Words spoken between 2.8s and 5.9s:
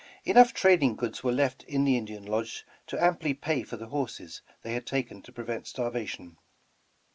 to amply pay for the horses they had taken to prevent